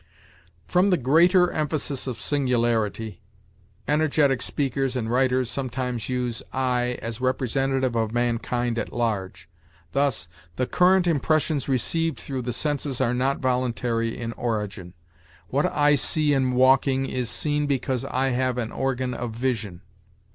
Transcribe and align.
"From 0.65 0.89
the 0.89 0.97
greater 0.97 1.51
emphasis 1.51 2.07
of 2.07 2.17
singularity, 2.19 3.21
energetic 3.87 4.41
speakers 4.41 4.95
and 4.95 5.11
writers 5.11 5.47
sometimes 5.51 6.09
use 6.09 6.41
'I' 6.51 6.97
as 7.03 7.21
representative 7.21 7.95
of 7.95 8.11
mankind 8.11 8.79
at 8.79 8.91
large. 8.91 9.47
Thus: 9.91 10.27
'The 10.55 10.65
current 10.65 11.05
impressions 11.05 11.69
received 11.69 12.17
through 12.17 12.41
the 12.41 12.51
senses 12.51 12.99
are 12.99 13.13
not 13.13 13.41
voluntary 13.41 14.17
in 14.17 14.33
origin. 14.33 14.95
What 15.49 15.67
I 15.71 15.93
see 15.93 16.33
in 16.33 16.53
walking 16.53 17.05
is 17.05 17.29
seen 17.29 17.67
because 17.67 18.03
I 18.05 18.29
have 18.29 18.57
an 18.57 18.71
organ 18.71 19.13
of 19.13 19.33
vision.' 19.35 19.81